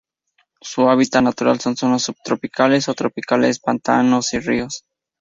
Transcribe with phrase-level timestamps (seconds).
[0.63, 4.83] Su hábitat natural son: zonas subtropicales o tropicales pantanos, y ríos.